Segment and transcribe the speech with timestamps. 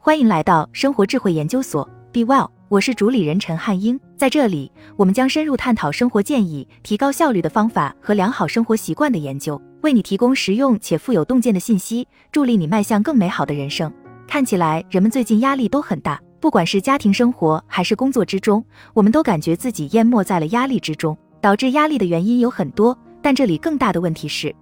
[0.00, 3.98] 欢迎来到生活智慧研究所，Be Well，我是主理人陈汉英。
[4.16, 13.92] 在这里，我们将深入探讨生活建议、提高效率的方法和良好生活习惯的研究，为你提供实用且富有洞见的信息，助力你迈向更美好的人生。
[14.28, 21.18] 看起来人们最近压力都很大，不管是家庭生活还是工作之中，我们都感觉自己淹没在了压力之中。
[21.40, 24.54] 导致压力的原因有很多，但这里更大的问题是。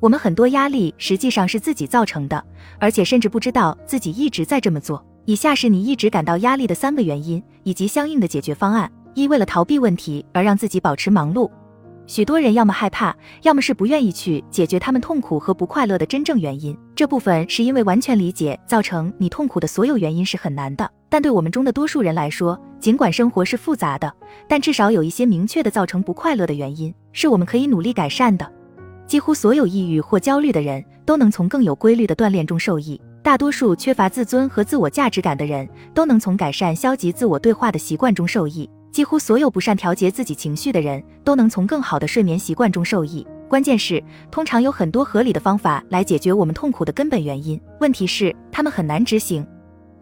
[0.00, 2.44] 我们很多压力实际上是自己造成的，
[2.78, 5.04] 而且甚至不知道自己一直在这么做。
[5.24, 8.90] 以下是你一直感到压力的三个原因，以及相应的解决方案。
[9.14, 11.50] 一、为了逃避问题而让自己保持忙碌。
[12.06, 16.74] 许多人要么害怕，要么是不愿意去解决他们痛苦和不快乐的真正原因。
[16.94, 20.90] 这部分是因为完全理解造成你痛苦的所有原因是很难的。
[21.10, 24.10] 但对我们中的多数人来说，尽管生活是复杂的，
[24.48, 28.50] 但至少有一些明确的造成不快乐的原因，是我们可以努力改善的。
[29.08, 33.00] 几乎所有抑郁或焦虑的人都能从更有规律的锻炼中受益。
[33.22, 38.68] 大多数缺乏自尊和自我价值感的人都能从改善消极自我对话的习惯中受益。
[38.92, 43.26] 几乎所有不善调节自己情绪的人都能从更好的睡眠习惯中受益。
[43.48, 47.58] 关键是，通常有很多合理的方法来解决我们痛苦的根本原因。
[47.80, 49.46] 问题是，他们很难执行。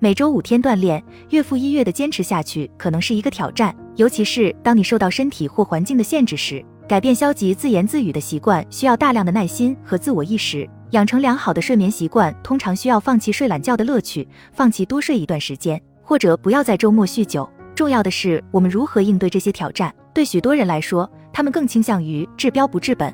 [0.01, 6.65] 每周五天锻炼，月复一月的坚持下去可能是一个挑战，尤其是当你受到身体或环境的限制时。
[6.89, 10.69] 改变消极自言自语的习惯需要大量的耐心和自我意识。
[10.91, 17.49] 养成良好的睡眠习惯通常需要放弃睡懒觉的乐趣，放弃多睡一段时间，或者不要在周末酗酒。
[17.75, 19.93] 重要的是，我们如何应对这些挑战。
[20.15, 23.13] 对许多人来说，他们更倾向于治标不治本。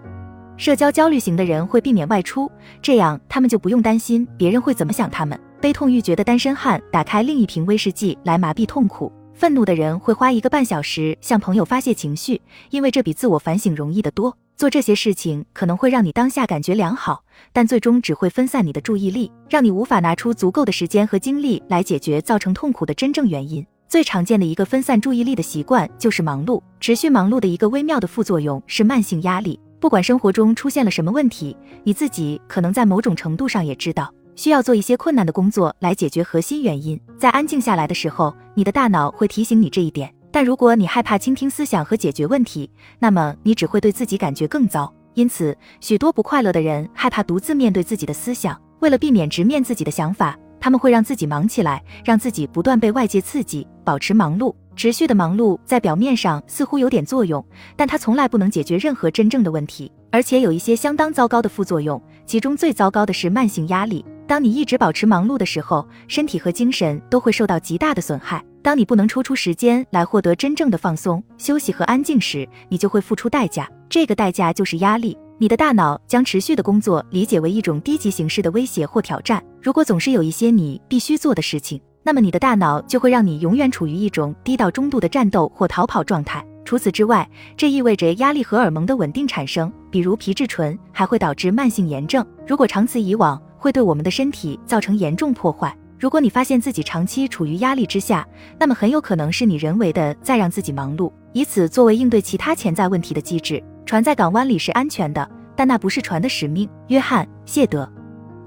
[0.59, 5.39] 社交焦虑型的人会避免外出，这样他们就不用担心别人会怎么想他们。
[5.63, 9.11] 悲痛欲绝的单身汉打开另一瓶威士忌来麻痹痛苦。
[9.35, 14.37] 愤怒的人会花一个半小时向朋友发泄情绪，因为这比自我反省容易得多。
[14.57, 23.67] 做这些事情可能会让你当下感觉良好，但最终只会分散你的注意力，让你无法拿出足够的时间和精力来解决造成痛苦的真正原因。
[23.89, 26.63] 最常见的一个分散注意力的习惯就是忙碌。
[26.79, 29.59] 持续忙碌的一个微妙的副作用是慢性压力。
[29.81, 34.15] 不管生活中出现了什么问题，你自己可能在某种程度上也知道。
[34.35, 37.01] 需要做一些困难的工作来解决核心原因。
[37.19, 40.13] 在安静下来的时候，你的大脑会提醒你这一点。
[40.31, 44.93] 但如果你害怕倾听思想和解决问题，那么你只会对自己感觉更糟。
[45.15, 48.59] 因此，许多不快乐的人害怕独自面对自己的思想。
[48.81, 54.55] 为了避免直面自己的想法，他们会让自己忙起来，让自己不断被外界刺激，保持忙碌。
[54.75, 57.45] 持续的忙碌在表面上似乎有点作用，
[57.77, 62.03] 但它从来不能解决任何真正的问题，而且有一些相当糟糕的副作用。
[62.25, 64.03] 其中最糟糕的是慢性压力。
[64.27, 68.43] 当你一直保持忙碌的时候，身体和精神都会受到极大的损害。
[68.63, 73.69] 当你不能抽出时间来获得真正的放松、休息和安静时，你就会付出代价。
[73.89, 75.19] 这个代价就是压力。
[75.39, 79.43] 你的大脑将持续的工作理解为一种低级形式的威胁或挑战。
[79.61, 86.45] 如果总是有一些你必须做的事情，那么你的大脑就会让你永远处于一种低到中度的战斗或逃跑状态。
[86.65, 92.25] 除此之外，这意味着压力荷尔蒙的稳定产生，比如皮质醇，还会导致慢性炎症。
[92.47, 95.73] 如果长此以往，会对我们的身体造成严重破坏。
[95.97, 98.27] 如果你发现自己长期处于压力之下，
[98.59, 103.63] 那么很有可能是你人为的在让自己忙碌，以此作为应对其他潜在问题的机制。
[103.87, 106.69] 船在港湾里是安全的，但那不是船的使命。
[106.89, 107.89] 约翰·谢德。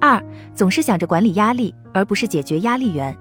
[0.01, 0.21] 二，
[0.53, 3.17] 总是想着管理压力，而不是解决压力源。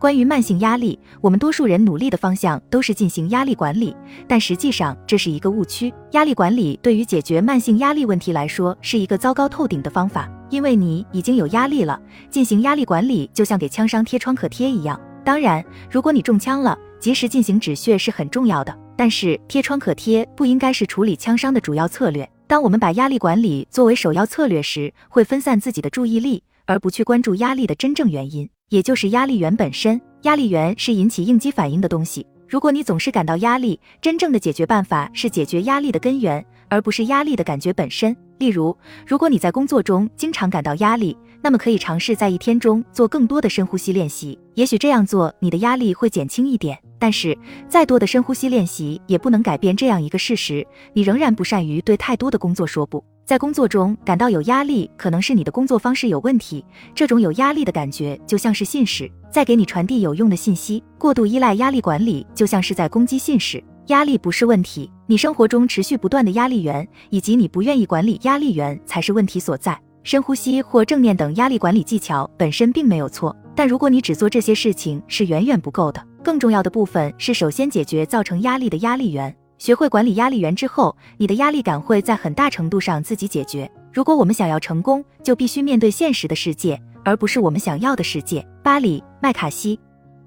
[0.00, 3.94] 关于慢性压力，我们多数人努力的方向都是进行压力管理，
[4.26, 5.92] 但实际上这是一个误区。
[6.12, 12.00] 压力管理对于解决慢性压力问题来说是一个糟糕透顶的方法，因为你已经有压力了。
[12.30, 14.98] 进行压力管理就像给枪伤贴创可贴一样。
[15.22, 22.26] 当然，如果你中枪了，及时进行止血是很重要的，但是贴创可贴不应该是处理枪伤的主要策略。
[22.46, 28.48] 当我们把压力管理作为首要策略时，会分散自己的注意力，而不去关注压力的真正原因。
[28.70, 32.24] 也就是压力源本身，压力源是引起应激反应的东西。
[32.48, 38.16] 如果你总是感到压力，真正的解决办法是解决压力的根源，而不是压力的感觉本身。
[38.38, 44.38] 例如，如果你在工作中经常感到压力，那么可以尝试在一天中做更多的深呼吸练习。
[44.54, 46.78] 也许这样做，你的压力会减轻一点。
[46.96, 47.36] 但是，
[47.68, 53.04] 再多的深呼吸练习也不能改变这样一个事实：你仍然不善于对太多的工作说不。
[53.30, 56.64] 在工作中感到有压力，可能是你的工作方式有问题。
[56.96, 60.82] 这种有压力的感觉就像是信使，在给你传递有用的信息。
[60.98, 63.62] 过度依赖压力管理，就像是在攻击信使。
[63.86, 69.80] 压力不是问题，你生活中持续不断的压力源，以及你不愿意管理压力源才是问题所在。
[70.02, 76.04] 深呼吸或正念等压力管理技巧本身并没有错，但如果你只做这些事情是远远不够的。
[76.24, 79.32] 更重要的部分是首先解决造成压力的压力源。
[79.60, 83.70] 学会管理压力源之后，你的压力感会在很大程度上自己解决。
[83.92, 88.42] 如果我们想要成功，就必须面对现实的世界，而不是我们想要的世界。
[88.62, 89.78] 巴里·麦卡锡。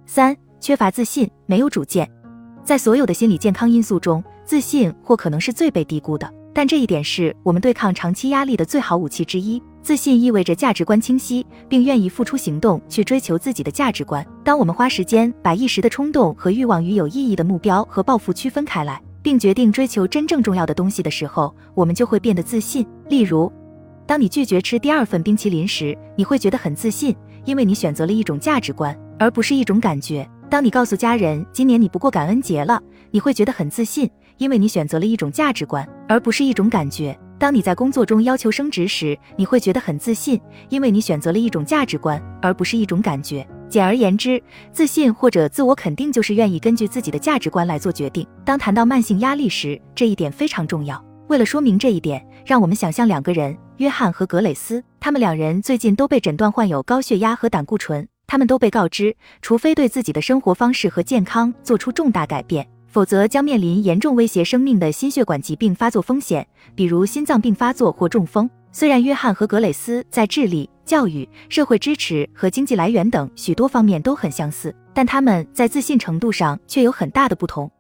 [0.06, 2.08] 三、缺乏自信，没有主见。
[2.64, 6.32] 在所有的心理健康因素中，自信或可能是最被低估的。
[6.54, 9.60] 但这一点是我们对抗长期压力的最好武器之一。
[9.82, 14.24] 自信意味着价值观清晰，并愿意付出行动去追求自己的价值观。
[14.44, 22.86] 当我们花时间把一时的冲动和欲望与有意义的目标和抱负区分开来，并决定追求真正重要的东西的时候，我们就会变得自信。
[23.10, 23.52] 例如，
[24.06, 27.16] 当你拒绝吃第二份冰淇淋时，你会觉得很自信，
[27.46, 30.30] 因为你选择了一种价值观，而不是一种感觉。
[30.50, 32.80] 当你告诉家人今年你不过感恩节了，
[33.10, 37.18] 你会觉得很自信，因为你选择了一种价值观，而不是一种感觉。
[37.40, 40.40] 当你在工作中要求升职时，你会觉得很自信，
[40.70, 43.46] 因为你选择了一种价值观，而不是一种感觉。
[43.74, 44.40] 简而言之，
[44.72, 48.24] 自信或者自我肯定就是愿意根据自己的价值观来做决定。
[48.46, 51.04] 当谈到慢性压力时，这一点非常重要。
[51.26, 58.08] 为了说明这一点，让我们想象两个人，约翰和格蕾斯，他们两人最近都被诊断患有高血压和胆固醇。
[58.28, 68.48] 他们都被告知，除非对自己的生活方式和健康做出重大改变，否则将面临严重威胁生命的心血管疾病发作风险，比如心脏病发作或中风。
[68.72, 77.72] 虽然约翰和格蕾斯在智力、教育、社会支持和经济来源等许多方面都很相似，但他们在自信程度上却有很大的不同。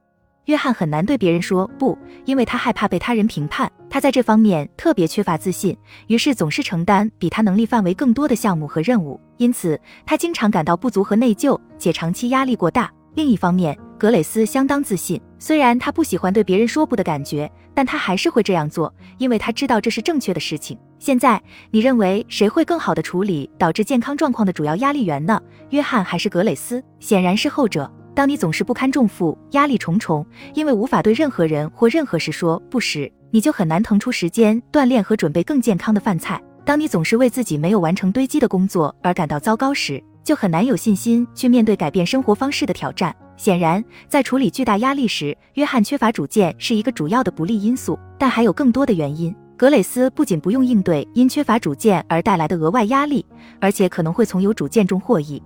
[0.46, 3.72] 约翰很难对别人说不，因为他害怕被他人评判。
[3.90, 5.78] 他在这方面特别缺乏自信，
[6.08, 12.92] 于是总是承担比他能力范围更多的项目和任务，因此他经常感到不足和内疚，且长期压力过大。
[13.16, 20.78] 另一方面，格蕾斯相当自信，虽然他不喜欢对别人说不的感觉，但他还是会这样做，因为他知道这是正确的事情。
[21.00, 21.42] 现在，
[21.72, 25.42] 你认为谁会更好的处理导致健康状况的主要压力源呢？
[25.70, 26.84] 约翰还是格蕾斯？
[27.00, 27.90] 显然是后者。
[28.14, 36.44] 当你总是不堪重负、压力重重，因为无法对任何人或任何事说不时，你就很难腾出时间锻炼和准备更健康的饭菜。
[36.66, 43.16] 当你总是为自己没有完成堆积的工作而感到糟糕时，就很难有信心去面对改变生活方式的挑战。
[43.35, 49.35] 显然，在处理巨大压力时，约翰缺乏主见是一个主要的不利因素，但还有更多的原因。
[49.56, 53.25] 格蕾斯不仅不用应对因缺乏主见而带来的额外压力，
[53.59, 55.41] 而且可能会从有主见中获益。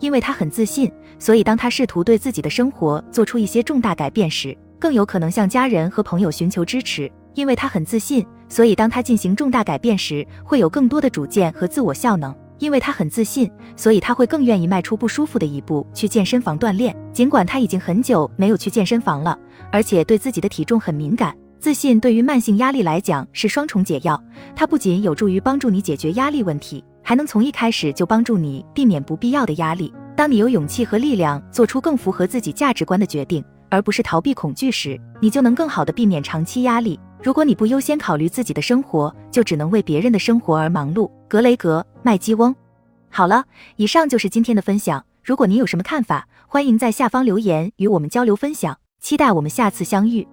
[0.00, 7.10] 因为他很自信，所以当他试图对自己的生活做出一些重大改变时，更有可能向家人和朋友寻求支持。
[7.34, 12.34] 因为他很自信，所以当他进行重大改变时，会有更多的主见和自我效能。
[12.64, 19.38] 因为他很自信，所以他会更愿意迈出不舒服的一步去健身房锻炼，尽管他已经很久没有去健身房了，
[19.70, 21.36] 而且对自己的体重很敏感。
[21.60, 24.18] 自信对于慢性压力来讲是双重解药，
[24.56, 26.82] 它不仅有助于帮助你解决压力问题。
[27.02, 29.92] 还能从一开始就帮助你避免不必要的压力。
[30.16, 36.98] 当你有勇气和力量做出更符合自己价值观的决定，而不是逃避恐惧时，你就能更好的避免长期压力。
[37.22, 41.10] 如果你不优先考虑自己的生活，就只能为别人的生活而忙碌。
[41.34, 42.54] 格雷格·麦基翁。
[43.10, 45.04] 好了，以上就是今天的分享。
[45.24, 48.78] 如果您有什么看法，欢迎在下方留言与我们交流分享。
[49.00, 50.28] 期待我们下次相遇。